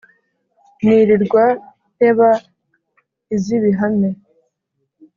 [0.83, 1.45] nirirwa
[1.95, 2.29] nteba
[3.35, 4.09] iz' ibihame.